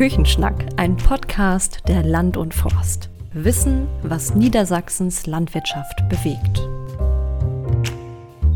Küchenschnack, 0.00 0.54
ein 0.78 0.96
Podcast 0.96 1.86
der 1.86 2.02
Land 2.02 2.38
und 2.38 2.54
Forst. 2.54 3.10
Wissen, 3.34 3.86
was 4.02 4.34
Niedersachsens 4.34 5.26
Landwirtschaft 5.26 6.08
bewegt. 6.08 6.66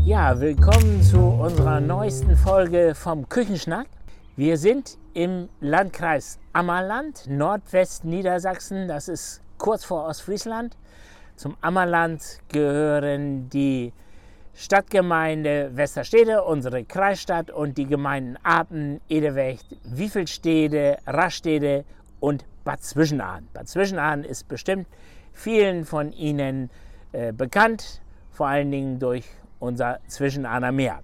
Ja, 0.03 0.39
willkommen 0.39 1.03
zu 1.03 1.19
unserer 1.19 1.79
neuesten 1.81 2.35
Folge 2.35 2.95
vom 2.95 3.29
Küchenschnack. 3.29 3.85
Wir 4.35 4.57
sind 4.57 4.97
im 5.13 5.47
Landkreis 5.59 6.39
Ammerland, 6.51 7.27
Nordwestniedersachsen. 7.27 8.87
Das 8.87 9.07
ist 9.07 9.39
kurz 9.59 9.85
vor 9.85 10.07
Ostfriesland. 10.07 10.75
Zum 11.35 11.55
Ammerland 11.61 12.39
gehören 12.51 13.51
die 13.51 13.93
Stadtgemeinde 14.57 15.75
Westerstede, 15.75 16.41
unsere 16.41 16.85
Kreisstadt 16.85 17.51
und 17.51 17.77
die 17.77 17.87
Gemeinden 17.87 18.37
Apen, 18.41 19.01
Edewecht, 19.09 19.65
Wiefelstede, 19.83 20.97
Rastede 21.05 21.83
und 22.21 22.45
Bad 22.63 22.81
Zwischenahn. 22.81 23.49
Bad 23.53 23.67
Zwischenahn 23.67 24.23
ist 24.23 24.47
bestimmt 24.47 24.87
vielen 25.33 25.83
von 25.83 26.13
Ihnen 26.13 26.69
äh, 27.11 27.33
bekannt, 27.33 28.01
vor 28.31 28.47
allen 28.47 28.71
Dingen 28.71 28.97
durch 28.97 29.25
unser 29.59 29.99
Zwischenahner 30.07 30.71
Meer. 30.71 31.01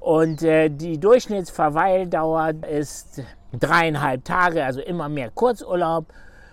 Und 0.01 0.43
äh, 0.43 0.71
die 0.71 0.99
Durchschnittsverweildauer 0.99 2.55
ist 2.69 3.23
dreieinhalb 3.53 4.25
Tage, 4.25 4.65
also 4.65 4.81
immer 4.81 5.11
mehr 5.11 5.31
Kurzurlaub. 5.31 6.07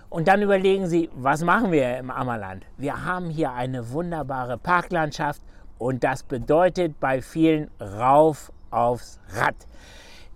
Und 0.10 0.28
dann 0.28 0.42
überlegen 0.42 0.88
Sie, 0.88 1.10
was 1.14 1.44
machen 1.44 1.72
wir 1.72 1.98
im 1.98 2.12
Ammerland? 2.12 2.66
Wir 2.78 3.06
haben 3.06 3.30
hier 3.30 3.54
eine 3.54 3.92
wunderbare 3.92 4.58
Parklandschaft 4.58 5.42
und 5.78 6.04
das 6.04 6.24
bedeutet 6.24 7.00
bei 7.00 7.22
vielen 7.22 7.72
rauf 7.80 8.52
aufs 8.72 9.20
Rad. 9.34 9.56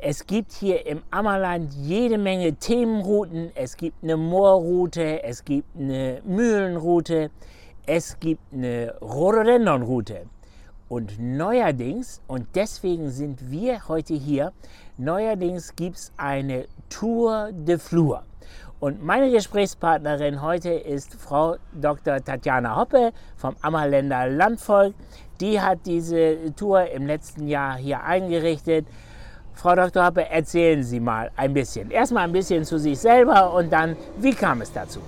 Es 0.05 0.27
gibt 0.27 0.51
hier 0.51 0.85
im 0.85 1.01
Ammerland 1.11 1.73
jede 1.75 2.17
Menge 2.17 2.53
Themenrouten. 2.55 3.53
Es 3.55 3.77
gibt 3.77 4.03
eine 4.03 4.17
Moorroute, 4.17 5.23
es 5.23 5.45
gibt 5.45 5.77
eine 5.77 6.21
Mühlenroute, 6.25 7.31
es 7.85 8.19
gibt 8.19 8.41
eine 8.51 8.95
Rhododendronroute. 9.01 10.25
Und 10.89 11.17
neuerdings, 11.19 12.21
und 12.27 12.47
deswegen 12.53 13.11
sind 13.11 13.49
wir 13.49 13.87
heute 13.87 14.13
hier, 14.13 14.51
neuerdings 14.97 15.73
gibt 15.73 15.95
es 15.95 16.11
eine 16.17 16.65
Tour 16.89 17.51
de 17.53 17.77
Flur. 17.77 18.23
Und 18.81 19.01
meine 19.01 19.31
Gesprächspartnerin 19.31 20.41
heute 20.41 20.71
ist 20.71 21.13
Frau 21.13 21.55
Dr. 21.71 22.21
Tatjana 22.21 22.75
Hoppe 22.75 23.13
vom 23.37 23.55
Ammerländer 23.61 24.27
Landvolk. 24.27 24.95
Die 25.39 25.61
hat 25.61 25.85
diese 25.85 26.53
Tour 26.57 26.91
im 26.91 27.07
letzten 27.07 27.47
Jahr 27.47 27.77
hier 27.77 28.03
eingerichtet. 28.03 28.85
Frau 29.55 29.75
Dr. 29.75 30.05
Hoppe, 30.05 30.29
erzählen 30.29 30.83
Sie 30.83 30.99
mal 30.99 31.31
ein 31.37 31.53
bisschen. 31.53 31.91
Erstmal 31.91 32.23
ein 32.23 32.31
bisschen 32.31 32.65
zu 32.65 32.77
sich 32.77 32.99
selber 32.99 33.53
und 33.53 33.71
dann, 33.71 33.95
wie 34.17 34.33
kam 34.33 34.61
es 34.61 34.71
dazu? 34.71 34.99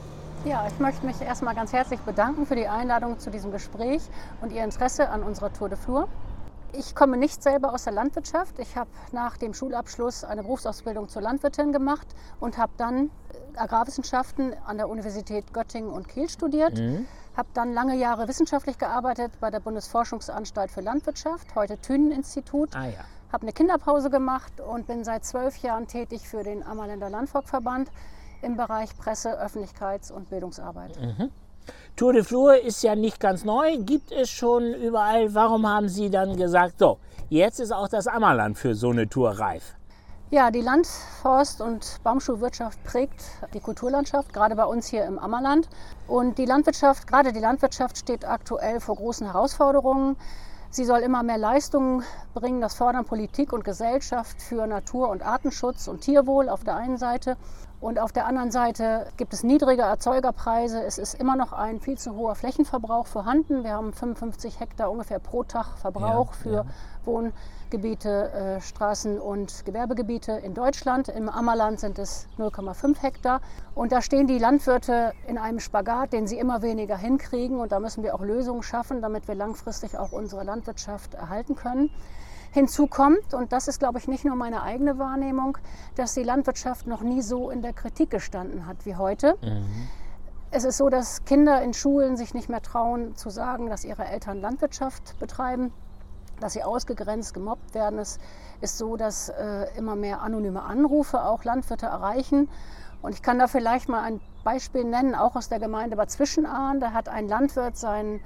Ja, 0.46 0.68
ich 0.68 0.80
möchte 0.80 1.06
mich 1.06 1.20
erstmal 1.20 1.56
ganz 1.56 1.74
herzlich 1.74 2.00
bedanken 2.02 2.46
für 2.46 2.56
die 2.56 2.68
Einladung 2.68 3.18
zu 3.18 3.32
diesem 3.32 3.52
Gespräch 3.52 4.04
und 4.42 4.52
Ihr 4.52 4.64
Interesse 4.64 5.10
an 5.10 5.24
unserer 5.24 5.52
Tour 5.52 5.70
de 5.70 5.78
Flur. 5.78 6.08
Ich 6.78 6.94
komme 6.94 7.18
nicht 7.18 7.42
selber 7.42 7.74
aus 7.74 7.86
der 7.86 7.94
Landwirtschaft. 7.94 8.60
Ich 8.60 8.76
habe 8.76 8.90
nach 9.12 9.38
dem 9.38 9.54
Schulabschluss 9.54 10.24
eine 10.24 10.44
Berufsausbildung 10.44 11.10
zur 11.10 11.22
Landwirtin 11.22 11.72
gemacht 11.72 12.08
und 12.40 12.58
habe 12.58 12.74
dann 12.78 13.10
äh, 13.56 13.58
Agrarwissenschaften 13.58 14.54
an 14.66 14.78
der 14.78 14.90
Universität 14.90 15.52
Göttingen 15.54 15.90
und 15.90 16.08
Kiel 16.08 16.30
studiert. 16.30 16.78
Mhm. 16.78 17.08
Habe 17.36 17.50
dann 17.54 17.74
lange 17.74 17.96
Jahre 17.96 18.28
wissenschaftlich 18.28 18.78
gearbeitet 18.78 19.32
bei 19.40 19.50
der 19.50 19.62
Bundesforschungsanstalt 19.62 20.70
für 20.70 20.82
Landwirtschaft, 20.82 21.56
heute 21.56 21.78
Thünen-Institut. 21.78 22.76
Ah, 22.76 22.86
ja. 22.86 23.00
Habe 23.36 23.48
eine 23.48 23.52
Kinderpause 23.52 24.10
gemacht 24.10 24.62
und 24.62 24.88
bin 24.88 25.04
seit 25.04 25.26
zwölf 25.26 25.58
Jahren 25.58 25.88
tätig 25.88 26.26
für 26.26 26.42
den 26.42 26.66
Ammerländer 26.66 27.10
Landvolkverband 27.10 27.92
im 28.42 28.56
Bereich 28.56 28.98
Presse-, 28.98 29.38
Öffentlichkeits- 29.38 30.10
und 30.10 30.30
Bildungsarbeit. 30.30 30.98
Mhm. 31.02 31.32
Tour 31.98 32.14
de 32.14 32.24
Flur 32.24 32.58
ist 32.58 32.82
ja 32.82 32.96
nicht 32.96 33.20
ganz 33.20 33.44
neu, 33.44 33.76
gibt 33.80 34.14
es 34.14 34.30
schon 34.30 34.74
überall. 34.74 35.36
Warum 35.36 35.68
haben 35.68 35.90
Sie 35.90 36.10
dann 36.10 36.38
gesagt, 36.38 36.80
so, 36.80 36.98
jetzt 37.28 37.60
ist 37.60 37.74
auch 37.74 37.90
das 37.90 38.08
Ammerland 38.08 38.58
für 38.58 38.74
so 38.74 38.92
eine 38.92 39.10
Tour 39.10 39.32
reif? 39.32 39.76
Ja, 40.32 40.50
die 40.50 40.62
Land-, 40.62 40.88
Forst- 41.22 41.60
und 41.60 42.00
Baumschulwirtschaft 42.06 42.82
prägt 42.86 43.22
die 43.54 43.60
Kulturlandschaft, 43.60 44.32
gerade 44.32 44.56
bei 44.56 44.66
uns 44.66 44.88
hier 44.88 45.04
im 45.04 45.20
Ammerland. 45.20 45.68
Und 46.08 46.38
die 46.38 46.46
Landwirtschaft, 46.46 47.06
gerade 47.06 47.34
die 47.34 47.42
Landwirtschaft 47.42 47.98
steht 47.98 48.24
aktuell 48.24 48.80
vor 48.80 48.96
großen 48.96 49.30
Herausforderungen. 49.30 50.16
Sie 50.76 50.84
soll 50.84 51.00
immer 51.04 51.24
mehr 51.24 51.38
Leistungen 51.38 52.04
bringen, 52.34 52.60
das 52.60 52.76
fördern 52.76 53.06
Politik 53.06 53.54
und 53.54 53.64
Gesellschaft 53.64 54.42
für 54.42 54.68
Natur- 54.68 55.08
und 55.08 55.26
Artenschutz 55.26 55.88
und 55.88 56.02
Tierwohl 56.02 56.50
auf 56.50 56.66
der 56.66 56.76
einen 56.76 56.98
Seite 56.98 57.38
und 57.86 58.00
auf 58.00 58.12
der 58.12 58.26
anderen 58.26 58.50
Seite 58.50 59.06
gibt 59.16 59.32
es 59.32 59.44
niedrige 59.44 59.84
Erzeugerpreise. 59.84 60.82
Es 60.82 60.98
ist 60.98 61.14
immer 61.14 61.36
noch 61.36 61.54
ein 61.54 61.80
viel 61.80 62.00
zu 62.00 62.16
hoher 62.16 62.34
Flächenverbrauch 62.34 63.06
vorhanden. 63.06 63.64
Wir 63.64 63.74
haben 63.74 63.94
55 63.94 64.60
Hektar 64.60 64.90
ungefähr 64.90 65.20
pro 65.20 65.44
Tag 65.44 65.78
Verbrauch 65.78 66.32
ja, 66.32 66.34
für 66.34 66.52
ja. 66.52 66.66
Wohngebiete, 67.06 68.32
äh, 68.32 68.58
Straßen- 68.60 69.20
und 69.20 69.66
Gewerbegebiete 69.66 70.32
in 70.32 70.56
Deutschland. 70.56 71.10
Im 71.10 71.30
Ammerland 71.30 71.80
sind 71.80 72.00
es 72.00 72.26
0,5 72.40 73.04
Hektar. 73.04 73.40
Und 73.76 73.92
da 73.92 74.02
stehen 74.02 74.26
die 74.26 74.40
Landwirte 74.40 75.14
in 75.28 75.38
einem 75.38 75.60
Spagat, 75.60 76.12
den 76.12 76.26
sie 76.26 76.40
immer 76.40 76.64
weniger 76.64 76.98
hinkriegen. 76.98 77.60
Und 77.60 77.72
da 77.72 77.80
müssen 77.80 78.02
wir 78.02 78.16
auch 78.16 78.22
Lösungen 78.22 78.64
schaffen, 78.64 79.04
damit 79.04 79.28
wir 79.28 79.36
langfristig 79.36 79.96
auch 79.96 80.12
unsere 80.12 80.44
Landwirtschaft 80.44 81.14
erhalten 81.14 81.56
können. 81.56 81.92
Hinzu 82.56 82.88
kommt, 82.88 83.34
und 83.34 83.52
das 83.52 83.68
ist, 83.68 83.80
glaube 83.80 84.00
ich, 84.00 84.08
nicht 84.08 84.24
nur 84.24 84.38
meine 84.38 84.64
eigene 84.64 84.98
Wahrnehmung, 84.98 85.58
dass 85.96 86.14
die 86.14 86.24
Landwirtschaft 86.24 86.88
noch 86.88 87.02
nie 87.02 87.22
so 87.22 87.50
in 87.50 87.62
der 87.62 87.74
Kritik 87.74 88.10
gestanden 88.10 88.66
hat 88.66 88.86
wie 88.86 88.96
heute. 88.96 89.36
Mhm. 89.42 89.66
Es 90.52 90.64
ist 90.64 90.78
so, 90.78 90.88
dass 90.88 91.26
Kinder 91.26 91.62
in 91.62 91.74
Schulen 91.74 92.16
sich 92.16 92.34
nicht 92.34 92.48
mehr 92.48 92.62
trauen 92.62 93.14
zu 93.18 93.30
sagen, 93.30 93.70
dass 93.70 93.84
ihre 93.84 94.06
Eltern 94.06 94.40
Landwirtschaft 94.40 95.20
betreiben, 95.20 95.74
dass 96.40 96.54
sie 96.54 96.64
ausgegrenzt, 96.64 97.34
gemobbt 97.34 97.76
werden. 97.76 98.00
Es 98.00 98.20
ist 98.62 98.78
so, 98.78 98.96
dass 98.96 99.28
äh, 99.28 99.66
immer 99.78 99.98
mehr 99.98 100.22
anonyme 100.22 100.64
Anrufe 100.64 101.26
auch 101.26 101.44
Landwirte 101.44 101.88
erreichen. 101.88 102.48
Und 103.02 103.14
ich 103.14 103.22
kann 103.22 103.38
da 103.38 103.48
vielleicht 103.48 103.90
mal 103.90 104.02
ein 104.02 104.22
Beispiel 104.46 104.86
nennen, 104.86 105.14
auch 105.14 105.36
aus 105.36 105.50
der 105.50 105.60
Gemeinde 105.60 105.98
Bad 105.98 106.10
Zwischenahn. 106.10 106.80
Da 106.80 106.94
hat 106.94 107.10
ein 107.10 107.28
Landwirt 107.28 107.76
seinen 107.76 108.22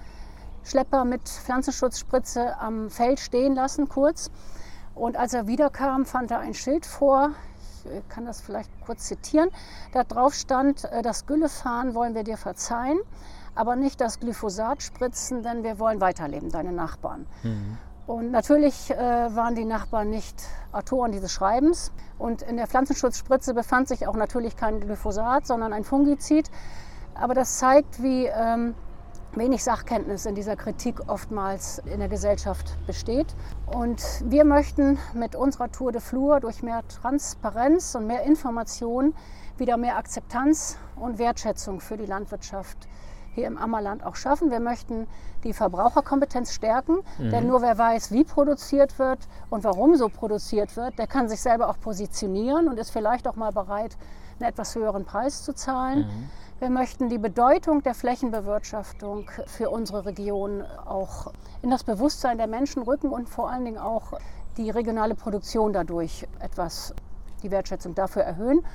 Schlepper 0.63 1.05
mit 1.05 1.27
Pflanzenschutzspritze 1.27 2.59
am 2.59 2.89
Feld 2.89 3.19
stehen 3.19 3.55
lassen, 3.55 3.89
kurz. 3.89 4.29
Und 4.95 5.17
als 5.17 5.33
er 5.33 5.47
wiederkam, 5.47 6.05
fand 6.05 6.31
er 6.31 6.39
ein 6.39 6.53
Schild 6.53 6.85
vor. 6.85 7.31
Ich 7.85 8.09
kann 8.09 8.25
das 8.25 8.41
vielleicht 8.41 8.69
kurz 8.85 9.05
zitieren. 9.05 9.49
Da 9.93 10.03
drauf 10.03 10.33
stand: 10.33 10.83
äh, 10.85 11.01
Das 11.01 11.25
Güllefahren 11.25 11.93
wollen 11.93 12.13
wir 12.13 12.23
dir 12.23 12.37
verzeihen, 12.37 12.99
aber 13.55 13.75
nicht 13.75 14.01
das 14.01 14.19
Glyphosat 14.19 14.83
spritzen, 14.83 15.43
denn 15.43 15.63
wir 15.63 15.79
wollen 15.79 16.01
weiterleben, 16.01 16.49
deine 16.51 16.71
Nachbarn. 16.71 17.25
Mhm. 17.43 17.77
Und 18.05 18.31
natürlich 18.31 18.89
äh, 18.89 18.97
waren 18.97 19.53
die 19.53 19.65
Nachbarn 19.65 20.09
nicht 20.09 20.35
Autoren 20.71 21.11
dieses 21.11 21.31
Schreibens. 21.31 21.91
Und 22.17 22.41
in 22.41 22.57
der 22.57 22.65
Pflanzenschutzspritze 22.65 23.53
befand 23.53 23.87
sich 23.87 24.07
auch 24.07 24.15
natürlich 24.15 24.57
kein 24.57 24.79
Glyphosat, 24.79 25.45
sondern 25.45 25.73
ein 25.73 25.83
Fungizid. 25.83 26.49
Aber 27.13 27.35
das 27.35 27.59
zeigt, 27.59 28.01
wie 28.01 28.25
ähm, 28.25 28.73
wenig 29.33 29.63
Sachkenntnis 29.63 30.25
in 30.25 30.35
dieser 30.35 30.55
Kritik 30.55 31.01
oftmals 31.07 31.79
in 31.85 31.99
der 31.99 32.09
Gesellschaft 32.09 32.77
besteht. 32.87 33.27
Und 33.65 34.03
wir 34.25 34.43
möchten 34.43 34.97
mit 35.13 35.35
unserer 35.35 35.71
Tour 35.71 35.91
de 35.91 36.01
Flur 36.01 36.39
durch 36.39 36.63
mehr 36.63 36.81
Transparenz 36.87 37.95
und 37.95 38.07
mehr 38.07 38.23
Information 38.23 39.13
wieder 39.57 39.77
mehr 39.77 39.97
Akzeptanz 39.97 40.77
und 40.95 41.19
Wertschätzung 41.19 41.79
für 41.79 41.97
die 41.97 42.05
Landwirtschaft 42.05 42.87
hier 43.35 43.47
im 43.47 43.57
Ammerland 43.57 44.03
auch 44.03 44.15
schaffen. 44.15 44.51
Wir 44.51 44.59
möchten 44.59 45.07
die 45.43 45.53
Verbraucherkompetenz 45.53 46.53
stärken, 46.53 46.99
mhm. 47.17 47.29
denn 47.29 47.47
nur 47.47 47.61
wer 47.61 47.77
weiß, 47.77 48.11
wie 48.11 48.23
produziert 48.23 48.97
wird 48.99 49.19
und 49.49 49.63
warum 49.63 49.95
so 49.95 50.09
produziert 50.09 50.75
wird, 50.75 50.97
der 50.97 51.07
kann 51.07 51.29
sich 51.29 51.41
selber 51.41 51.69
auch 51.69 51.79
positionieren 51.79 52.67
und 52.67 52.79
ist 52.79 52.91
vielleicht 52.91 53.27
auch 53.27 53.35
mal 53.35 53.51
bereit, 53.51 53.97
einen 54.39 54.49
etwas 54.49 54.75
höheren 54.75 55.05
Preis 55.05 55.43
zu 55.43 55.53
zahlen. 55.53 55.99
Mhm. 55.99 56.29
Wir 56.59 56.69
möchten 56.69 57.07
die 57.07 57.19
Bedeutung 57.19 57.83
der 57.83 57.93
Flächenbewirtschaftung 57.93 59.31
für 59.47 59.69
unsere 59.69 60.05
Region 60.05 60.61
auch 60.61 61.31
in 61.61 61.69
das 61.69 61.85
Bewusstsein 61.85 62.37
der 62.37 62.47
Menschen 62.47 62.83
rücken 62.83 63.11
und 63.11 63.29
vor 63.29 63.49
allen 63.49 63.63
Dingen 63.63 63.77
auch 63.77 64.19
die 64.57 64.69
regionale 64.69 65.15
Produktion 65.15 65.71
dadurch 65.71 66.27
etwas 66.39 66.93
die 67.43 67.49
Wertschätzung 67.49 67.95
dafür 67.95 68.23
erhöhen. 68.23 68.65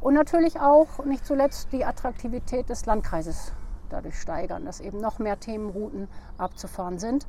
Und 0.00 0.14
natürlich 0.14 0.60
auch 0.60 1.04
nicht 1.04 1.26
zuletzt 1.26 1.72
die 1.72 1.84
Attraktivität 1.84 2.68
des 2.68 2.86
Landkreises 2.86 3.52
dadurch 3.90 4.20
steigern, 4.20 4.64
dass 4.64 4.78
eben 4.78 4.98
noch 4.98 5.18
mehr 5.18 5.40
Themenrouten 5.40 6.06
abzufahren 6.38 7.00
sind. 7.00 7.26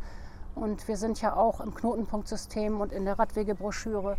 Und 0.53 0.87
wir 0.87 0.97
sind 0.97 1.23
ja 1.23 1.35
auch 1.35 1.59
im 1.59 1.73
Knotenpunktsystem 1.73 2.79
und 2.81 2.93
in 2.93 3.05
der 3.05 3.17
Radwegebroschüre 3.17 4.17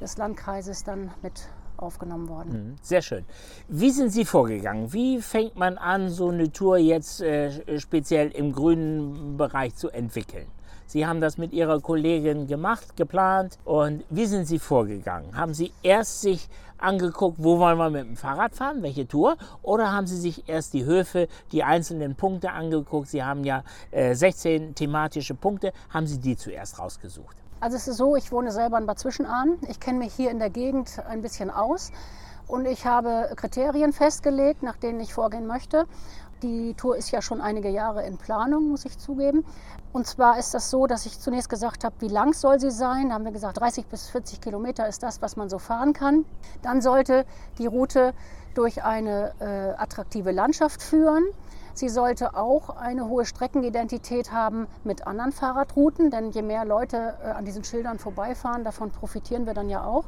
des 0.00 0.16
Landkreises 0.18 0.84
dann 0.84 1.10
mit 1.20 1.48
aufgenommen 1.76 2.28
worden. 2.28 2.52
Mhm, 2.52 2.76
sehr 2.82 3.02
schön. 3.02 3.24
Wie 3.68 3.90
sind 3.90 4.10
Sie 4.10 4.24
vorgegangen? 4.24 4.92
Wie 4.92 5.20
fängt 5.20 5.56
man 5.56 5.78
an, 5.78 6.08
so 6.08 6.28
eine 6.28 6.52
Tour 6.52 6.78
jetzt 6.78 7.20
äh, 7.20 7.78
speziell 7.78 8.30
im 8.30 8.52
grünen 8.52 9.36
Bereich 9.36 9.74
zu 9.74 9.90
entwickeln? 9.90 10.46
Sie 10.86 11.06
haben 11.06 11.22
das 11.22 11.38
mit 11.38 11.54
Ihrer 11.54 11.80
Kollegin 11.80 12.46
gemacht, 12.46 12.96
geplant. 12.96 13.58
Und 13.64 14.04
wie 14.10 14.26
sind 14.26 14.46
Sie 14.46 14.58
vorgegangen? 14.58 15.34
Haben 15.34 15.54
Sie 15.54 15.72
erst 15.82 16.20
sich 16.20 16.48
angeguckt, 16.76 17.38
wo 17.40 17.58
wollen 17.58 17.78
wir 17.78 17.88
mit 17.88 18.04
dem 18.04 18.16
Fahrrad 18.16 18.54
fahren, 18.54 18.82
welche 18.82 19.08
Tour? 19.08 19.36
Oder 19.62 19.90
haben 19.90 20.06
Sie 20.06 20.18
sich 20.18 20.48
erst 20.48 20.74
die 20.74 20.84
Höfe, 20.84 21.28
die 21.50 21.62
einzelnen 21.62 22.14
Punkte 22.14 22.50
angeguckt? 22.50 23.08
Sie 23.08 23.22
haben 23.22 23.44
ja 23.44 23.64
äh, 23.90 24.14
16 24.14 24.74
thematische 24.74 25.34
Punkte. 25.34 25.72
Haben 25.88 26.06
Sie 26.06 26.18
die 26.18 26.36
zuerst 26.36 26.78
rausgesucht? 26.78 27.41
Also 27.62 27.76
es 27.76 27.86
ist 27.86 27.98
so, 27.98 28.16
ich 28.16 28.32
wohne 28.32 28.50
selber 28.50 28.76
in 28.76 28.86
Bad 28.86 28.98
Zwischenahn. 28.98 29.56
Ich 29.68 29.78
kenne 29.78 30.00
mich 30.00 30.12
hier 30.12 30.32
in 30.32 30.40
der 30.40 30.50
Gegend 30.50 31.00
ein 31.08 31.22
bisschen 31.22 31.48
aus 31.48 31.92
und 32.48 32.66
ich 32.66 32.86
habe 32.86 33.30
Kriterien 33.36 33.92
festgelegt, 33.92 34.64
nach 34.64 34.76
denen 34.76 34.98
ich 34.98 35.14
vorgehen 35.14 35.46
möchte. 35.46 35.86
Die 36.42 36.74
Tour 36.74 36.96
ist 36.96 37.12
ja 37.12 37.22
schon 37.22 37.40
einige 37.40 37.68
Jahre 37.68 38.04
in 38.04 38.18
Planung, 38.18 38.68
muss 38.70 38.84
ich 38.84 38.98
zugeben. 38.98 39.44
Und 39.92 40.08
zwar 40.08 40.40
ist 40.40 40.54
das 40.54 40.70
so, 40.70 40.88
dass 40.88 41.06
ich 41.06 41.20
zunächst 41.20 41.48
gesagt 41.48 41.84
habe, 41.84 41.94
wie 42.00 42.08
lang 42.08 42.32
soll 42.32 42.58
sie 42.58 42.72
sein? 42.72 43.10
Da 43.10 43.14
haben 43.14 43.24
wir 43.24 43.30
gesagt, 43.30 43.60
30 43.60 43.86
bis 43.86 44.08
40 44.08 44.40
Kilometer 44.40 44.88
ist 44.88 45.04
das, 45.04 45.22
was 45.22 45.36
man 45.36 45.48
so 45.48 45.60
fahren 45.60 45.92
kann. 45.92 46.24
Dann 46.62 46.82
sollte 46.82 47.24
die 47.58 47.66
Route 47.66 48.12
durch 48.56 48.82
eine 48.82 49.34
äh, 49.38 49.80
attraktive 49.80 50.32
Landschaft 50.32 50.82
führen. 50.82 51.22
Sie 51.74 51.88
sollte 51.88 52.36
auch 52.36 52.70
eine 52.70 53.08
hohe 53.08 53.24
Streckenidentität 53.24 54.32
haben 54.32 54.66
mit 54.84 55.06
anderen 55.06 55.32
Fahrradrouten, 55.32 56.10
denn 56.10 56.30
je 56.30 56.42
mehr 56.42 56.64
Leute 56.64 57.14
äh, 57.24 57.30
an 57.30 57.44
diesen 57.44 57.64
Schildern 57.64 57.98
vorbeifahren, 57.98 58.64
davon 58.64 58.90
profitieren 58.90 59.46
wir 59.46 59.54
dann 59.54 59.68
ja 59.68 59.84
auch. 59.84 60.04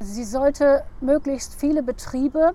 Sie 0.00 0.24
sollte 0.24 0.82
möglichst 1.00 1.54
viele 1.54 1.82
Betriebe 1.82 2.52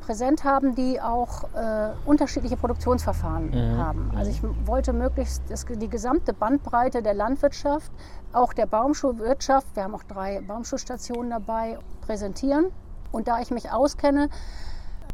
präsent 0.00 0.42
haben, 0.42 0.74
die 0.74 1.00
auch 1.00 1.44
äh, 1.54 1.90
unterschiedliche 2.04 2.56
Produktionsverfahren 2.56 3.50
mhm. 3.50 3.78
haben. 3.78 4.10
Also 4.16 4.30
ich 4.30 4.42
wollte 4.66 4.92
möglichst 4.92 5.42
das, 5.48 5.66
die 5.66 5.88
gesamte 5.88 6.32
Bandbreite 6.32 7.02
der 7.02 7.14
Landwirtschaft, 7.14 7.92
auch 8.32 8.52
der 8.52 8.66
Baumschulwirtschaft, 8.66 9.68
wir 9.74 9.84
haben 9.84 9.94
auch 9.94 10.02
drei 10.02 10.40
Baumschulstationen 10.40 11.30
dabei, 11.30 11.78
präsentieren. 12.00 12.66
Und 13.12 13.28
da 13.28 13.40
ich 13.40 13.50
mich 13.50 13.70
auskenne, 13.70 14.30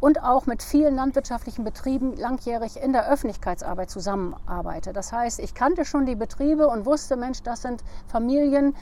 und 0.00 0.22
auch 0.22 0.46
mit 0.46 0.62
vielen 0.62 0.94
landwirtschaftlichen 0.94 1.64
Betrieben 1.64 2.16
langjährig 2.16 2.82
in 2.82 2.92
der 2.92 3.10
Öffentlichkeitsarbeit 3.10 3.90
zusammenarbeite. 3.90 4.92
Das 4.92 5.12
heißt, 5.12 5.40
ich 5.40 5.54
kannte 5.54 5.84
schon 5.84 6.06
die 6.06 6.16
Betriebe 6.16 6.68
und 6.68 6.86
wusste, 6.86 7.16
Mensch, 7.16 7.42
das 7.42 7.62
sind 7.62 7.82
Familien, 8.06 8.74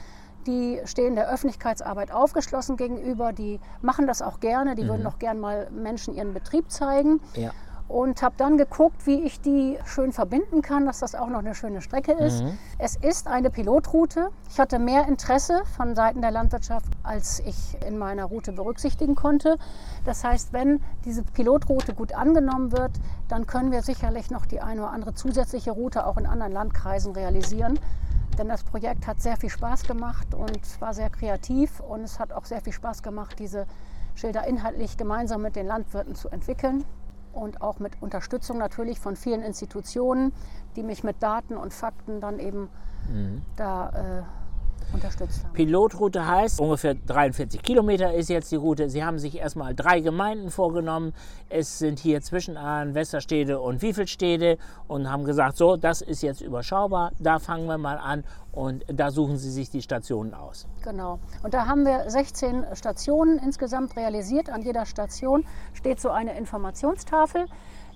die 0.45 0.79
stehen 0.85 1.15
der 1.15 1.29
Öffentlichkeitsarbeit 1.29 2.11
aufgeschlossen 2.11 2.77
gegenüber, 2.77 3.33
die 3.33 3.59
machen 3.81 4.05
das 4.05 4.21
auch 4.21 4.39
gerne, 4.39 4.75
die 4.75 4.83
mhm. 4.83 4.89
würden 4.89 5.07
auch 5.07 5.17
gern 5.17 5.39
mal 5.39 5.69
Menschen 5.71 6.13
ihren 6.13 6.33
Betrieb 6.33 6.71
zeigen. 6.71 7.19
Ja 7.35 7.51
und 7.87 8.21
habe 8.23 8.35
dann 8.37 8.57
geguckt, 8.57 9.05
wie 9.05 9.21
ich 9.21 9.41
die 9.41 9.77
schön 9.85 10.11
verbinden 10.11 10.61
kann, 10.61 10.85
dass 10.85 10.99
das 10.99 11.13
auch 11.13 11.29
noch 11.29 11.39
eine 11.39 11.53
schöne 11.53 11.81
Strecke 11.81 12.13
ist. 12.13 12.43
Mhm. 12.43 12.57
Es 12.79 12.95
ist 12.95 13.27
eine 13.27 13.51
Pilotroute. 13.51 14.29
Ich 14.49 14.59
hatte 14.59 14.79
mehr 14.79 15.07
Interesse 15.07 15.61
von 15.77 15.95
Seiten 15.95 16.21
der 16.21 16.31
Landwirtschaft, 16.31 16.87
als 17.03 17.39
ich 17.41 17.77
in 17.85 17.97
meiner 17.97 18.25
Route 18.25 18.53
berücksichtigen 18.53 19.15
konnte. 19.15 19.57
Das 20.03 20.23
heißt, 20.23 20.51
wenn 20.51 20.81
diese 21.05 21.21
Pilotroute 21.21 21.93
gut 21.93 22.13
angenommen 22.13 22.71
wird, 22.71 22.91
dann 23.27 23.45
können 23.45 23.71
wir 23.71 23.83
sicherlich 23.83 24.31
noch 24.31 24.47
die 24.47 24.61
eine 24.61 24.81
oder 24.81 24.91
andere 24.91 25.13
zusätzliche 25.13 25.71
Route 25.71 26.07
auch 26.07 26.17
in 26.17 26.25
anderen 26.25 26.53
Landkreisen 26.53 27.13
realisieren. 27.13 27.79
Denn 28.39 28.49
das 28.49 28.63
Projekt 28.63 29.05
hat 29.07 29.21
sehr 29.21 29.37
viel 29.37 29.49
Spaß 29.49 29.83
gemacht 29.83 30.33
und 30.33 30.59
war 30.81 30.93
sehr 30.93 31.09
kreativ 31.09 31.79
und 31.79 32.01
es 32.01 32.19
hat 32.19 32.33
auch 32.33 32.45
sehr 32.45 32.61
viel 32.61 32.73
Spaß 32.73 33.03
gemacht, 33.03 33.37
diese 33.39 33.67
Schilder 34.15 34.45
inhaltlich 34.47 34.97
gemeinsam 34.97 35.43
mit 35.43 35.55
den 35.55 35.67
Landwirten 35.67 36.15
zu 36.15 36.29
entwickeln 36.29 36.83
und 37.35 37.61
auch 37.61 37.79
mit 37.79 38.01
Unterstützung 38.01 38.57
natürlich 38.57 38.99
von 38.99 39.15
vielen 39.15 39.41
Institutionen, 39.41 40.33
die 40.75 40.83
mich 40.83 41.03
mit 41.03 41.21
Daten 41.21 41.57
und 41.57 41.73
Fakten 41.73 42.21
dann 42.21 42.39
eben 42.39 42.69
mhm. 43.09 43.41
da 43.55 43.89
äh, 43.89 44.44
unterstützt 44.93 45.43
haben. 45.43 45.53
Pilotroute 45.53 46.25
heißt, 46.25 46.59
ungefähr 46.59 46.95
43 46.95 47.61
Kilometer 47.61 48.13
ist 48.13 48.29
jetzt 48.29 48.51
die 48.51 48.55
Route. 48.55 48.89
Sie 48.89 49.03
haben 49.03 49.19
sich 49.19 49.37
erstmal 49.37 49.75
drei 49.75 49.99
Gemeinden 49.99 50.49
vorgenommen. 50.49 51.13
Es 51.49 51.79
sind 51.79 51.99
hier 51.99 52.21
Zwischenahn, 52.21 52.95
Westerstede 52.95 53.59
und 53.59 53.81
Wiefelstede 53.81 54.57
und 54.87 55.09
haben 55.09 55.25
gesagt, 55.25 55.57
so, 55.57 55.75
das 55.75 56.01
ist 56.01 56.21
jetzt 56.21 56.41
überschaubar, 56.41 57.11
da 57.19 57.39
fangen 57.39 57.67
wir 57.67 57.77
mal 57.77 57.97
an 57.97 58.23
und 58.51 58.85
da 58.87 59.11
suchen 59.11 59.37
Sie 59.37 59.51
sich 59.51 59.69
die 59.69 59.81
Stationen 59.81 60.33
aus. 60.33 60.67
Genau. 60.83 61.19
Und 61.43 61.53
da 61.53 61.67
haben 61.67 61.85
wir 61.85 62.09
16 62.09 62.65
Stationen 62.73 63.37
insgesamt 63.39 63.95
realisiert. 63.97 64.49
An 64.49 64.61
jeder 64.61 64.85
Station 64.85 65.43
steht 65.73 65.99
so 65.99 66.09
eine 66.09 66.37
Informationstafel 66.37 67.45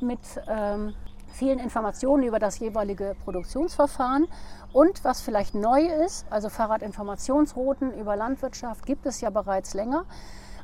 mit 0.01 0.19
ähm, 0.47 0.93
vielen 1.31 1.59
Informationen 1.59 2.23
über 2.23 2.39
das 2.39 2.59
jeweilige 2.59 3.15
Produktionsverfahren. 3.23 4.27
Und 4.73 5.03
was 5.03 5.21
vielleicht 5.21 5.55
neu 5.55 5.85
ist, 6.05 6.25
also 6.29 6.49
Fahrradinformationsrouten 6.49 7.93
über 7.93 8.15
Landwirtschaft 8.15 8.85
gibt 8.85 9.05
es 9.05 9.21
ja 9.21 9.29
bereits 9.29 9.73
länger, 9.73 10.05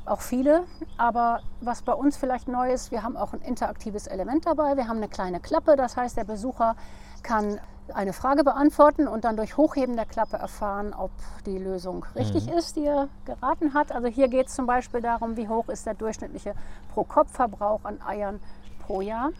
auch 0.04 0.20
viele. 0.20 0.64
Aber 0.96 1.40
was 1.60 1.82
bei 1.82 1.92
uns 1.92 2.16
vielleicht 2.16 2.48
neu 2.48 2.72
ist, 2.72 2.90
wir 2.90 3.02
haben 3.02 3.16
auch 3.16 3.32
ein 3.32 3.40
interaktives 3.40 4.06
Element 4.06 4.46
dabei. 4.46 4.76
Wir 4.76 4.88
haben 4.88 4.98
eine 4.98 5.08
kleine 5.08 5.40
Klappe, 5.40 5.76
das 5.76 5.96
heißt, 5.96 6.16
der 6.16 6.24
Besucher 6.24 6.76
kann 7.22 7.58
eine 7.94 8.12
Frage 8.12 8.42
beantworten 8.44 9.06
und 9.06 9.24
dann 9.24 9.36
durch 9.36 9.56
Hochheben 9.56 9.96
der 9.96 10.06
Klappe 10.06 10.36
erfahren, 10.36 10.92
ob 10.92 11.10
die 11.44 11.58
Lösung 11.58 12.04
richtig 12.14 12.46
mhm. 12.46 12.58
ist, 12.58 12.76
die 12.76 12.84
er 12.84 13.08
geraten 13.24 13.74
hat. 13.74 13.92
Also 13.92 14.08
hier 14.08 14.28
geht 14.28 14.48
es 14.48 14.54
zum 14.54 14.66
Beispiel 14.66 15.00
darum, 15.00 15.36
wie 15.36 15.48
hoch 15.48 15.68
ist 15.68 15.86
der 15.86 15.94
durchschnittliche 15.94 16.54
Pro-Kopf-Verbrauch 16.92 17.84
an 17.84 18.00
Eiern 18.02 18.40
pro 18.86 19.00
Jahr. 19.00 19.30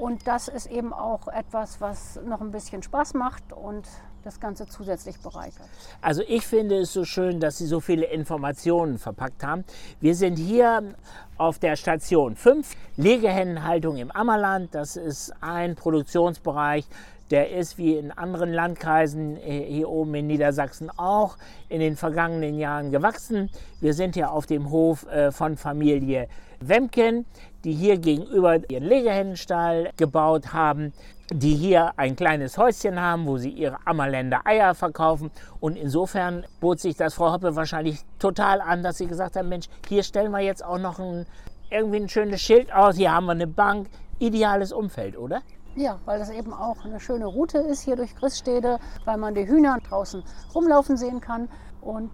Und 0.00 0.28
das 0.28 0.46
ist 0.48 0.66
eben 0.66 0.92
auch 0.92 1.26
etwas, 1.28 1.80
was 1.80 2.20
noch 2.24 2.40
ein 2.40 2.52
bisschen 2.52 2.82
Spaß 2.82 3.14
macht 3.14 3.52
und 3.52 3.88
das 4.22 4.38
Ganze 4.38 4.66
zusätzlich 4.66 5.18
bereichert. 5.20 5.68
Also 6.00 6.22
ich 6.26 6.46
finde 6.46 6.76
es 6.80 6.92
so 6.92 7.04
schön, 7.04 7.40
dass 7.40 7.58
Sie 7.58 7.66
so 7.66 7.80
viele 7.80 8.06
Informationen 8.06 8.98
verpackt 8.98 9.42
haben. 9.42 9.64
Wir 10.00 10.14
sind 10.14 10.36
hier 10.36 10.94
auf 11.36 11.58
der 11.58 11.76
Station 11.76 12.36
5, 12.36 12.74
Legehennenhaltung 12.96 13.96
im 13.96 14.10
Ammerland. 14.10 14.74
Das 14.74 14.96
ist 14.96 15.32
ein 15.40 15.74
Produktionsbereich, 15.74 16.84
der 17.30 17.50
ist 17.50 17.78
wie 17.78 17.96
in 17.96 18.10
anderen 18.10 18.52
Landkreisen 18.52 19.36
äh, 19.36 19.64
hier 19.64 19.88
oben 19.88 20.14
in 20.14 20.26
Niedersachsen 20.26 20.90
auch 20.96 21.36
in 21.68 21.80
den 21.80 21.96
vergangenen 21.96 22.58
Jahren 22.58 22.90
gewachsen. 22.90 23.50
Wir 23.80 23.94
sind 23.94 24.14
hier 24.14 24.32
auf 24.32 24.46
dem 24.46 24.70
Hof 24.70 25.06
äh, 25.06 25.30
von 25.30 25.56
Familie 25.56 26.28
Wemken, 26.60 27.24
die 27.64 27.72
hier 27.72 27.98
gegenüber 27.98 28.58
ihren 28.70 28.84
Legehennenstall 28.84 29.90
gebaut 29.96 30.52
haben, 30.52 30.92
die 31.30 31.54
hier 31.54 31.92
ein 31.96 32.16
kleines 32.16 32.56
Häuschen 32.58 33.00
haben, 33.00 33.26
wo 33.26 33.36
sie 33.36 33.50
ihre 33.50 33.76
Ammerländer 33.84 34.40
Eier 34.44 34.74
verkaufen. 34.74 35.30
Und 35.60 35.76
insofern 35.76 36.44
bot 36.60 36.80
sich 36.80 36.96
das 36.96 37.14
Frau 37.14 37.32
Hoppe 37.32 37.54
wahrscheinlich 37.54 38.00
total 38.18 38.60
an, 38.60 38.82
dass 38.82 38.98
sie 38.98 39.06
gesagt 39.06 39.36
haben, 39.36 39.48
Mensch, 39.48 39.68
hier 39.88 40.02
stellen 40.02 40.32
wir 40.32 40.40
jetzt 40.40 40.64
auch 40.64 40.78
noch 40.78 40.98
ein, 40.98 41.26
irgendwie 41.70 41.98
ein 41.98 42.08
schönes 42.08 42.40
Schild 42.40 42.72
aus, 42.72 42.96
hier 42.96 43.12
haben 43.12 43.26
wir 43.26 43.32
eine 43.32 43.46
Bank. 43.46 43.88
Ideales 44.20 44.72
Umfeld, 44.72 45.16
oder? 45.16 45.42
Ja, 45.74 46.00
weil 46.04 46.18
das 46.18 46.30
eben 46.30 46.52
auch 46.52 46.84
eine 46.84 47.00
schöne 47.00 47.26
Route 47.26 47.58
ist 47.58 47.82
hier 47.82 47.96
durch 47.96 48.14
Christstede, 48.16 48.78
weil 49.04 49.16
man 49.16 49.34
die 49.34 49.46
Hühner 49.46 49.78
draußen 49.88 50.22
rumlaufen 50.54 50.96
sehen 50.96 51.20
kann. 51.20 51.48
Und 51.80 52.10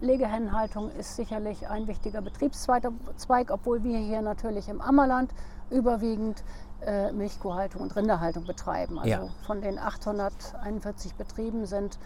Legehennenhaltung 0.00 0.90
ist 0.90 1.16
sicherlich 1.16 1.68
ein 1.68 1.86
wichtiger 1.86 2.20
Betriebszweig, 2.20 3.50
obwohl 3.50 3.82
wir 3.82 3.98
hier 3.98 4.22
natürlich 4.22 4.68
im 4.68 4.80
Ammerland 4.80 5.32
überwiegend 5.70 6.44
äh, 6.82 7.12
Milchkuhhaltung 7.12 7.82
und 7.82 7.96
Rinderhaltung 7.96 8.44
betreiben. 8.44 8.98
Also 8.98 9.10
ja. 9.10 9.28
von 9.46 9.60
den 9.60 9.78
841 9.78 11.14
Betrieben 11.14 11.66
sind 11.66 11.98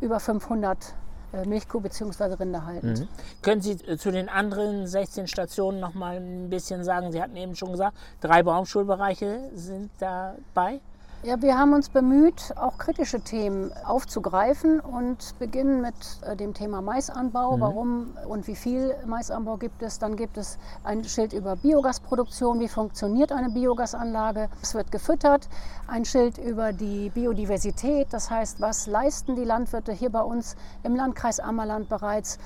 über 0.00 0.18
500 0.18 0.82
äh, 0.82 1.07
Milchkuh 1.46 1.80
bzw. 1.80 2.34
Rinder 2.34 2.64
halten. 2.64 2.92
Mhm. 2.92 3.08
Können 3.42 3.60
Sie 3.60 3.72
äh, 3.72 3.96
zu 3.96 4.10
den 4.10 4.28
anderen 4.28 4.86
16 4.86 5.26
Stationen 5.26 5.80
noch 5.80 5.94
mal 5.94 6.16
ein 6.16 6.48
bisschen 6.50 6.84
sagen? 6.84 7.12
Sie 7.12 7.22
hatten 7.22 7.36
eben 7.36 7.54
schon 7.54 7.72
gesagt, 7.72 7.96
drei 8.20 8.42
Baumschulbereiche 8.42 9.50
sind 9.54 9.90
dabei. 9.98 10.80
Ja, 11.24 11.42
wir 11.42 11.58
haben 11.58 11.72
uns 11.72 11.88
bemüht, 11.88 12.54
auch 12.54 12.78
kritische 12.78 13.18
Themen 13.20 13.72
aufzugreifen 13.84 14.78
und 14.78 15.36
beginnen 15.40 15.80
mit 15.80 15.94
äh, 16.22 16.36
dem 16.36 16.54
Thema 16.54 16.80
Maisanbau. 16.80 17.56
Mhm. 17.56 17.60
Warum 17.60 18.06
und 18.28 18.46
wie 18.46 18.54
viel 18.54 18.94
Maisanbau 19.04 19.56
gibt 19.56 19.82
es? 19.82 19.98
Dann 19.98 20.14
gibt 20.14 20.38
es 20.38 20.58
ein 20.84 21.02
Schild 21.02 21.32
über 21.32 21.56
Biogasproduktion. 21.56 22.60
Wie 22.60 22.68
funktioniert 22.68 23.32
eine 23.32 23.50
Biogasanlage? 23.50 24.48
Es 24.62 24.76
wird 24.76 24.92
gefüttert. 24.92 25.48
Ein 25.88 26.04
Schild 26.04 26.38
über 26.38 26.72
die 26.72 27.10
Biodiversität. 27.10 28.06
Das 28.12 28.30
heißt, 28.30 28.60
was 28.60 28.86
leisten 28.86 29.34
die 29.34 29.44
Landwirte 29.44 29.90
hier 29.90 30.10
bei 30.10 30.22
uns 30.22 30.54
im 30.84 30.94
Landkreis 30.94 31.40
Ammerland 31.40 31.88
bereits 31.88 32.38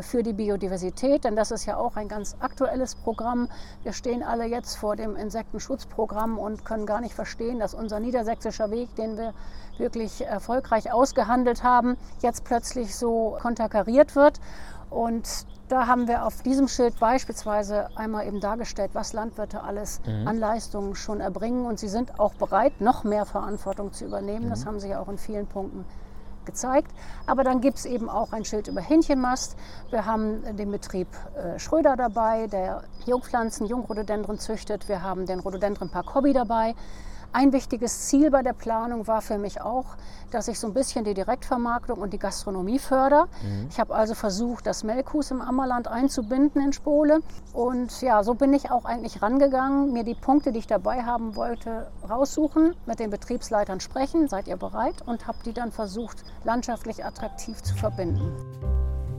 für 0.00 0.22
die 0.22 0.32
Biodiversität, 0.32 1.24
denn 1.24 1.36
das 1.36 1.50
ist 1.50 1.66
ja 1.66 1.76
auch 1.76 1.96
ein 1.96 2.08
ganz 2.08 2.36
aktuelles 2.40 2.94
Programm. 2.94 3.48
Wir 3.82 3.92
stehen 3.92 4.22
alle 4.22 4.46
jetzt 4.46 4.76
vor 4.76 4.96
dem 4.96 5.16
Insektenschutzprogramm 5.16 6.38
und 6.38 6.64
können 6.64 6.86
gar 6.86 7.00
nicht 7.00 7.14
verstehen, 7.14 7.58
dass 7.58 7.74
unser 7.74 8.00
niedersächsischer 8.00 8.70
Weg, 8.70 8.94
den 8.96 9.16
wir 9.16 9.34
wirklich 9.78 10.24
erfolgreich 10.24 10.92
ausgehandelt 10.92 11.62
haben, 11.62 11.96
jetzt 12.20 12.44
plötzlich 12.44 12.96
so 12.96 13.36
konterkariert 13.40 14.16
wird. 14.16 14.40
Und 14.90 15.46
da 15.68 15.86
haben 15.86 16.08
wir 16.08 16.26
auf 16.26 16.42
diesem 16.42 16.68
Schild 16.68 16.98
beispielsweise 17.00 17.88
einmal 17.96 18.26
eben 18.26 18.40
dargestellt, 18.40 18.90
was 18.92 19.12
Landwirte 19.12 19.62
alles 19.62 20.00
mhm. 20.06 20.28
an 20.28 20.38
Leistungen 20.38 20.94
schon 20.94 21.20
erbringen. 21.20 21.66
Und 21.66 21.78
sie 21.78 21.88
sind 21.88 22.20
auch 22.20 22.34
bereit, 22.34 22.80
noch 22.80 23.02
mehr 23.02 23.24
Verantwortung 23.24 23.92
zu 23.92 24.04
übernehmen. 24.04 24.46
Mhm. 24.46 24.50
Das 24.50 24.66
haben 24.66 24.78
sie 24.78 24.88
ja 24.88 25.00
auch 25.00 25.08
in 25.08 25.18
vielen 25.18 25.46
Punkten 25.46 25.84
gezeigt. 26.46 26.90
Aber 27.26 27.44
dann 27.44 27.60
gibt 27.60 27.78
es 27.78 27.86
eben 27.86 28.08
auch 28.08 28.32
ein 28.32 28.44
Schild 28.44 28.68
über 28.68 28.80
Hähnchenmast. 28.80 29.56
Wir 29.90 30.06
haben 30.06 30.56
den 30.56 30.70
Betrieb 30.70 31.08
äh, 31.36 31.58
Schröder 31.58 31.96
dabei, 31.96 32.46
der 32.46 32.82
Jungpflanzen, 33.06 33.66
Jungrhododendron 33.66 34.38
züchtet. 34.38 34.88
Wir 34.88 35.02
haben 35.02 35.26
den 35.26 35.40
Rhododendron 35.40 35.90
Hobby 36.14 36.32
dabei. 36.32 36.74
Ein 37.36 37.52
wichtiges 37.52 38.06
Ziel 38.06 38.30
bei 38.30 38.44
der 38.44 38.52
Planung 38.52 39.08
war 39.08 39.20
für 39.20 39.38
mich 39.38 39.60
auch, 39.60 39.96
dass 40.30 40.46
ich 40.46 40.60
so 40.60 40.68
ein 40.68 40.72
bisschen 40.72 41.04
die 41.04 41.14
Direktvermarktung 41.14 41.98
und 41.98 42.12
die 42.12 42.18
Gastronomie 42.20 42.78
fördere. 42.78 43.26
Mhm. 43.42 43.66
Ich 43.68 43.80
habe 43.80 43.92
also 43.92 44.14
versucht, 44.14 44.68
das 44.68 44.84
Melkhus 44.84 45.32
im 45.32 45.40
Ammerland 45.40 45.88
einzubinden 45.88 46.62
in 46.62 46.72
Spole. 46.72 47.22
Und 47.52 48.00
ja, 48.02 48.22
so 48.22 48.34
bin 48.34 48.52
ich 48.52 48.70
auch 48.70 48.84
eigentlich 48.84 49.20
rangegangen, 49.20 49.92
mir 49.92 50.04
die 50.04 50.14
Punkte, 50.14 50.52
die 50.52 50.60
ich 50.60 50.68
dabei 50.68 51.02
haben 51.02 51.34
wollte, 51.34 51.90
raussuchen, 52.08 52.76
mit 52.86 53.00
den 53.00 53.10
Betriebsleitern 53.10 53.80
sprechen, 53.80 54.28
seid 54.28 54.46
ihr 54.46 54.56
bereit? 54.56 55.02
Und 55.04 55.26
habe 55.26 55.38
die 55.44 55.52
dann 55.52 55.72
versucht, 55.72 56.22
landschaftlich 56.44 57.04
attraktiv 57.04 57.60
zu 57.62 57.74
verbinden. 57.74 58.32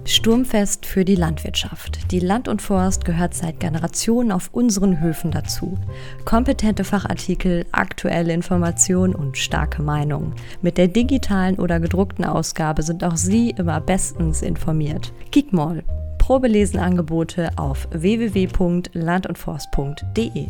Sturmfest 0.07 0.85
für 0.85 1.03
die 1.03 1.15
Landwirtschaft. 1.15 2.12
Die 2.12 2.19
Land 2.19 2.47
und 2.47 2.62
Forst 2.62 3.05
gehört 3.05 3.33
seit 3.33 3.59
Generationen 3.59 4.31
auf 4.31 4.50
unseren 4.51 5.01
Höfen 5.01 5.31
dazu. 5.31 5.79
Kompetente 6.25 6.83
Fachartikel, 6.83 7.65
aktuelle 7.71 8.31
Informationen 8.31 9.15
und 9.15 9.35
starke 9.35 9.81
Meinungen. 9.81 10.35
Mit 10.62 10.77
der 10.77 10.89
digitalen 10.89 11.57
oder 11.57 11.79
gedruckten 11.79 12.24
Ausgabe 12.24 12.83
sind 12.83 13.03
auch 13.03 13.17
Sie 13.17 13.50
immer 13.50 13.81
bestens 13.81 14.43
informiert. 14.43 15.12
Geekmall. 15.31 15.83
Probelesenangebote 16.19 17.50
auf 17.55 17.88
www.landundforst.de. 17.91 20.47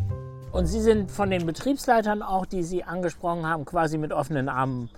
Und 0.52 0.66
Sie 0.68 0.82
sind 0.82 1.10
von 1.12 1.30
den 1.30 1.46
Betriebsleitern 1.46 2.22
auch, 2.22 2.46
die 2.46 2.64
Sie 2.64 2.84
angesprochen 2.84 3.46
haben, 3.46 3.64
quasi 3.66 3.98
mit 3.98 4.12
offenen 4.12 4.50
Armen 4.50 4.90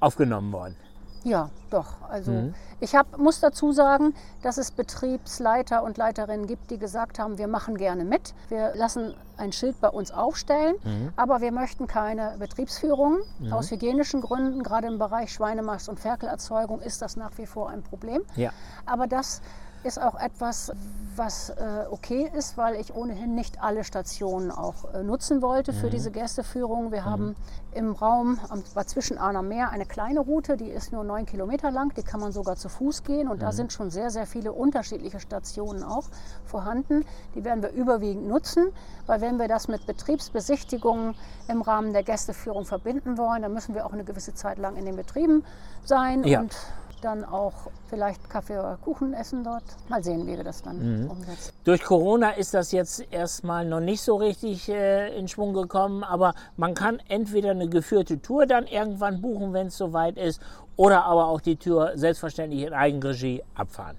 aufgenommen 0.00 0.52
worden. 0.52 0.76
Ja, 1.24 1.50
doch. 1.70 1.94
Also 2.08 2.32
mhm. 2.32 2.54
ich 2.80 2.94
hab, 2.94 3.18
muss 3.18 3.40
dazu 3.40 3.72
sagen, 3.72 4.14
dass 4.42 4.58
es 4.58 4.70
Betriebsleiter 4.70 5.82
und 5.82 5.96
Leiterinnen 5.96 6.46
gibt, 6.46 6.70
die 6.70 6.78
gesagt 6.78 7.18
haben, 7.18 7.38
wir 7.38 7.48
machen 7.48 7.76
gerne 7.76 8.04
mit. 8.04 8.34
Wir 8.48 8.72
lassen 8.74 9.14
ein 9.36 9.52
Schild 9.52 9.80
bei 9.80 9.88
uns 9.88 10.10
aufstellen, 10.10 10.74
mhm. 10.84 11.12
aber 11.16 11.40
wir 11.40 11.52
möchten 11.52 11.86
keine 11.86 12.34
Betriebsführung. 12.38 13.18
Mhm. 13.38 13.52
Aus 13.52 13.70
hygienischen 13.70 14.20
Gründen, 14.20 14.62
gerade 14.62 14.88
im 14.88 14.98
Bereich 14.98 15.32
Schweinemast 15.32 15.88
und 15.88 16.00
Ferkelerzeugung, 16.00 16.80
ist 16.80 17.02
das 17.02 17.16
nach 17.16 17.38
wie 17.38 17.46
vor 17.46 17.70
ein 17.70 17.82
Problem. 17.82 18.22
Ja. 18.36 18.50
Aber 18.84 19.06
das 19.06 19.40
ist 19.84 20.00
auch 20.00 20.18
etwas, 20.18 20.72
was 21.16 21.50
äh, 21.50 21.84
okay 21.90 22.30
ist, 22.34 22.56
weil 22.56 22.76
ich 22.76 22.94
ohnehin 22.94 23.34
nicht 23.34 23.62
alle 23.62 23.84
Stationen 23.84 24.50
auch 24.50 24.94
äh, 24.94 25.02
nutzen 25.02 25.42
wollte 25.42 25.72
für 25.72 25.86
mhm. 25.86 25.90
diese 25.90 26.10
Gästeführung. 26.10 26.90
Wir 26.90 27.02
mhm. 27.02 27.06
haben 27.06 27.36
im 27.74 27.92
Raum 27.92 28.38
am, 28.48 28.64
zwischen 28.86 29.18
Arner 29.18 29.42
Meer 29.42 29.70
eine 29.70 29.86
kleine 29.86 30.20
Route, 30.20 30.56
die 30.56 30.68
ist 30.68 30.92
nur 30.92 31.04
neun 31.04 31.26
Kilometer 31.26 31.70
lang, 31.70 31.94
die 31.94 32.02
kann 32.02 32.20
man 32.20 32.32
sogar 32.32 32.56
zu 32.56 32.68
Fuß 32.68 33.02
gehen 33.02 33.28
und 33.28 33.36
mhm. 33.36 33.40
da 33.40 33.52
sind 33.52 33.72
schon 33.72 33.90
sehr, 33.90 34.10
sehr 34.10 34.26
viele 34.26 34.52
unterschiedliche 34.52 35.20
Stationen 35.20 35.82
auch 35.82 36.08
vorhanden. 36.44 37.04
Die 37.34 37.44
werden 37.44 37.62
wir 37.62 37.70
überwiegend 37.70 38.28
nutzen, 38.28 38.68
weil 39.06 39.20
wenn 39.20 39.38
wir 39.38 39.48
das 39.48 39.68
mit 39.68 39.86
Betriebsbesichtigungen 39.86 41.14
im 41.48 41.62
Rahmen 41.62 41.92
der 41.92 42.02
Gästeführung 42.02 42.64
verbinden 42.64 43.18
wollen, 43.18 43.42
dann 43.42 43.52
müssen 43.52 43.74
wir 43.74 43.86
auch 43.86 43.92
eine 43.92 44.04
gewisse 44.04 44.34
Zeit 44.34 44.58
lang 44.58 44.76
in 44.76 44.86
den 44.86 44.96
Betrieben 44.96 45.44
sein 45.84 46.24
ja. 46.24 46.40
und 46.40 46.56
dann 47.04 47.24
auch 47.24 47.52
vielleicht 47.88 48.30
Kaffee 48.30 48.58
oder 48.58 48.78
Kuchen 48.82 49.12
essen 49.12 49.44
dort. 49.44 49.64
Mal 49.88 50.02
sehen, 50.02 50.26
wie 50.26 50.36
wir 50.36 50.44
das 50.44 50.62
dann 50.62 51.02
mhm. 51.02 51.10
umsetzen. 51.10 51.52
Durch 51.64 51.82
Corona 51.82 52.30
ist 52.30 52.54
das 52.54 52.72
jetzt 52.72 53.12
erstmal 53.12 53.64
noch 53.64 53.80
nicht 53.80 54.02
so 54.02 54.16
richtig 54.16 54.68
äh, 54.68 55.16
in 55.16 55.28
Schwung 55.28 55.52
gekommen, 55.52 56.04
aber 56.04 56.34
man 56.56 56.74
kann 56.74 57.00
entweder 57.08 57.50
eine 57.50 57.68
geführte 57.68 58.20
Tour 58.20 58.46
dann 58.46 58.66
irgendwann 58.66 59.20
buchen, 59.20 59.52
wenn 59.52 59.66
es 59.68 59.76
soweit 59.76 60.16
ist, 60.16 60.40
oder 60.76 61.04
aber 61.04 61.26
auch 61.26 61.40
die 61.40 61.56
Tour 61.56 61.92
selbstverständlich 61.94 62.62
in 62.62 62.72
Eigenregie 62.72 63.42
abfahren. 63.54 63.96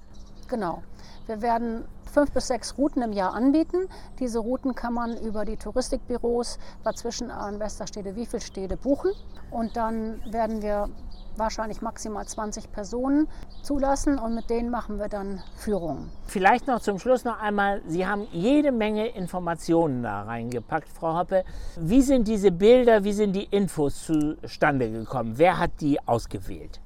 Genau. 0.47 0.81
Wir 1.27 1.41
werden 1.41 1.85
fünf 2.13 2.31
bis 2.31 2.47
sechs 2.47 2.77
Routen 2.77 3.01
im 3.01 3.11
Jahr 3.11 3.33
anbieten. 3.33 3.87
Diese 4.19 4.39
Routen 4.39 4.75
kann 4.75 4.93
man 4.93 5.17
über 5.17 5.45
die 5.45 5.57
Touristikbüros 5.57 6.59
Bad 6.83 6.97
Zwischenahn, 6.97 7.59
Westerstede, 7.59 8.15
Wiefelstede 8.15 8.77
buchen. 8.77 9.11
Und 9.49 9.75
dann 9.75 10.21
werden 10.31 10.61
wir 10.61 10.89
wahrscheinlich 11.37 11.81
maximal 11.81 12.25
20 12.25 12.71
Personen 12.71 13.27
zulassen 13.61 14.19
und 14.19 14.35
mit 14.35 14.49
denen 14.49 14.69
machen 14.69 14.99
wir 14.99 15.09
dann 15.09 15.41
Führungen. 15.55 16.09
Vielleicht 16.27 16.67
noch 16.67 16.79
zum 16.79 16.99
Schluss 16.99 17.23
noch 17.23 17.39
einmal, 17.39 17.81
Sie 17.87 18.05
haben 18.05 18.27
jede 18.31 18.71
Menge 18.71 19.07
Informationen 19.07 20.03
da 20.03 20.23
reingepackt, 20.23 20.89
Frau 20.89 21.17
Hoppe. 21.17 21.43
Wie 21.77 22.01
sind 22.01 22.27
diese 22.27 22.51
Bilder, 22.51 23.03
wie 23.03 23.13
sind 23.13 23.33
die 23.33 23.45
Infos 23.45 24.05
zustande 24.05 24.91
gekommen? 24.91 25.33
Wer 25.37 25.59
hat 25.59 25.71
die 25.79 25.99
ausgewählt? 26.07 26.79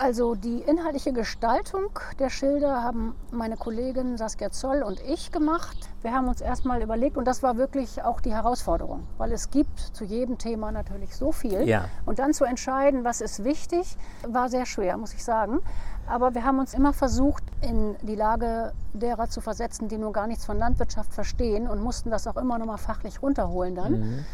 Also 0.00 0.36
die 0.36 0.60
inhaltliche 0.60 1.12
Gestaltung 1.12 1.90
der 2.20 2.30
Schilder 2.30 2.84
haben 2.84 3.16
meine 3.32 3.56
Kollegin 3.56 4.16
Saskia 4.16 4.52
Zoll 4.52 4.84
und 4.84 5.00
ich 5.00 5.32
gemacht. 5.32 5.76
Wir 6.02 6.12
haben 6.12 6.28
uns 6.28 6.40
erstmal 6.40 6.82
überlegt, 6.82 7.16
und 7.16 7.24
das 7.24 7.42
war 7.42 7.56
wirklich 7.56 8.04
auch 8.04 8.20
die 8.20 8.32
Herausforderung, 8.32 9.08
weil 9.18 9.32
es 9.32 9.50
gibt 9.50 9.80
zu 9.80 10.04
jedem 10.04 10.38
Thema 10.38 10.70
natürlich 10.70 11.16
so 11.16 11.32
viel. 11.32 11.68
Ja. 11.68 11.86
Und 12.06 12.20
dann 12.20 12.32
zu 12.32 12.44
entscheiden, 12.44 13.02
was 13.02 13.20
ist 13.20 13.42
wichtig, 13.42 13.96
war 14.22 14.48
sehr 14.48 14.66
schwer, 14.66 14.96
muss 14.98 15.14
ich 15.14 15.24
sagen. 15.24 15.58
Aber 16.06 16.32
wir 16.32 16.44
haben 16.44 16.60
uns 16.60 16.74
immer 16.74 16.92
versucht, 16.92 17.42
in 17.60 17.96
die 18.02 18.14
Lage 18.14 18.72
derer 18.92 19.28
zu 19.28 19.40
versetzen, 19.40 19.88
die 19.88 19.98
nur 19.98 20.12
gar 20.12 20.28
nichts 20.28 20.44
von 20.44 20.58
Landwirtschaft 20.58 21.12
verstehen 21.12 21.66
und 21.66 21.82
mussten 21.82 22.10
das 22.10 22.28
auch 22.28 22.36
immer 22.36 22.56
noch 22.58 22.66
mal 22.66 22.78
fachlich 22.78 23.20
runterholen 23.20 23.74
dann. 23.74 23.92
Mhm 24.00 24.24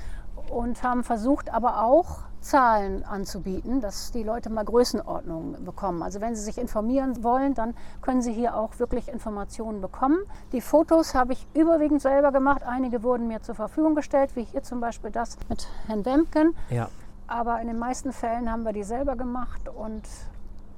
und 0.50 0.82
haben 0.82 1.04
versucht, 1.04 1.52
aber 1.52 1.82
auch 1.82 2.20
Zahlen 2.40 3.04
anzubieten, 3.04 3.80
dass 3.80 4.12
die 4.12 4.22
Leute 4.22 4.50
mal 4.50 4.64
Größenordnungen 4.64 5.64
bekommen. 5.64 6.02
Also 6.02 6.20
wenn 6.20 6.36
sie 6.36 6.42
sich 6.42 6.58
informieren 6.58 7.24
wollen, 7.24 7.54
dann 7.54 7.74
können 8.02 8.20
sie 8.20 8.32
hier 8.32 8.54
auch 8.54 8.78
wirklich 8.78 9.08
Informationen 9.08 9.80
bekommen. 9.80 10.18
Die 10.52 10.60
Fotos 10.60 11.14
habe 11.14 11.32
ich 11.32 11.46
überwiegend 11.54 12.02
selber 12.02 12.32
gemacht. 12.32 12.62
Einige 12.62 13.02
wurden 13.02 13.28
mir 13.28 13.40
zur 13.40 13.54
Verfügung 13.54 13.94
gestellt, 13.94 14.36
wie 14.36 14.44
hier 14.44 14.62
zum 14.62 14.80
Beispiel 14.80 15.10
das 15.10 15.38
mit 15.48 15.66
Herrn 15.86 16.04
Wemken. 16.04 16.54
Ja. 16.68 16.88
Aber 17.26 17.60
in 17.62 17.66
den 17.66 17.78
meisten 17.78 18.12
Fällen 18.12 18.52
haben 18.52 18.64
wir 18.64 18.74
die 18.74 18.84
selber 18.84 19.16
gemacht 19.16 19.68
und 19.74 20.02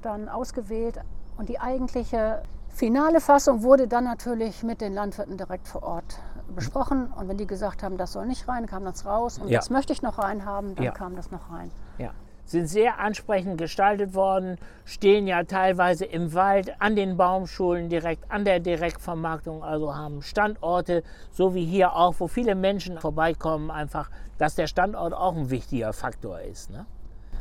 dann 0.01 0.29
ausgewählt. 0.29 0.99
Und 1.37 1.49
die 1.49 1.59
eigentliche 1.59 2.41
finale 2.69 3.19
Fassung 3.19 3.63
wurde 3.63 3.89
dann 3.89 4.05
natürlich 4.05 4.63
mit 4.63 4.79
den 4.79 4.93
Landwirten 4.93 5.35
direkt 5.35 5.67
vor 5.67 5.83
Ort 5.83 6.19
besprochen 6.55 7.07
und 7.07 7.27
wenn 7.27 7.37
die 7.37 7.47
gesagt 7.47 7.83
haben, 7.83 7.97
das 7.97 8.13
soll 8.13 8.25
nicht 8.25 8.47
rein, 8.47 8.65
kam 8.65 8.83
das 8.85 9.05
raus 9.05 9.37
und 9.37 9.49
ja. 9.49 9.59
das 9.59 9.69
möchte 9.69 9.93
ich 9.93 10.01
noch 10.01 10.17
rein 10.17 10.45
haben, 10.45 10.75
dann 10.75 10.85
ja. 10.85 10.91
kam 10.91 11.15
das 11.15 11.31
noch 11.31 11.51
rein. 11.51 11.71
Ja. 11.97 12.11
Sind 12.45 12.67
sehr 12.67 12.99
ansprechend 12.99 13.57
gestaltet 13.57 14.13
worden, 14.13 14.57
stehen 14.85 15.27
ja 15.27 15.43
teilweise 15.43 16.05
im 16.05 16.33
Wald, 16.33 16.79
an 16.79 16.95
den 16.95 17.17
Baumschulen, 17.17 17.89
direkt 17.89 18.31
an 18.31 18.45
der 18.45 18.61
Direktvermarktung, 18.61 19.63
also 19.63 19.95
haben 19.95 20.21
Standorte, 20.21 21.03
so 21.31 21.53
wie 21.53 21.65
hier 21.65 21.93
auch, 21.93 22.15
wo 22.19 22.27
viele 22.27 22.55
Menschen 22.55 22.99
vorbeikommen, 22.99 23.69
einfach, 23.69 24.09
dass 24.37 24.55
der 24.55 24.67
Standort 24.67 25.13
auch 25.13 25.35
ein 25.35 25.49
wichtiger 25.49 25.91
Faktor 25.91 26.39
ist. 26.39 26.69
Ne? 26.69 26.85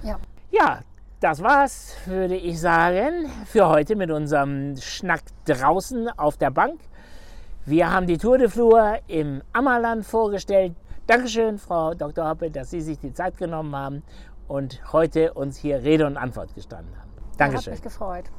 Ja. 0.03 0.19
Ja, 0.51 0.81
das 1.21 1.43
war's, 1.43 1.97
würde 2.05 2.37
ich 2.37 2.61
sagen, 2.61 3.31
für 3.47 3.69
heute 3.69 3.97
mit 3.97 4.11
unserem 4.11 4.77
Schnack 4.77 5.23
draußen 5.47 6.11
auf 6.11 6.37
der 6.37 6.51
Bank. 6.51 6.79
Wir 7.69 7.91
haben 7.91 8.07
die 8.07 8.17
Tour 8.17 8.39
de 8.39 8.49
Flur 8.49 9.01
im 9.09 9.43
Ammerland 9.53 10.07
vorgestellt. 10.07 10.77
Dankeschön, 11.09 11.59
Frau 11.59 11.95
Dr. 11.95 12.29
Hoppe, 12.29 12.49
dass 12.49 12.71
Sie 12.71 12.81
sich 12.81 13.01
die 13.01 13.13
Zeit 13.13 13.39
genommen 13.39 13.75
haben 13.75 14.05
und 14.47 14.81
heute 14.93 15.35
uns 15.35 15.57
hier 15.57 15.83
Rede 15.83 16.07
und 16.07 16.17
Antwort 16.17 16.55
gestanden 16.55 16.97
haben. 16.97 17.11
Dankeschön. 17.39 17.73
Hat 17.73 17.81
mich 17.81 17.83
gefreut. 17.83 18.31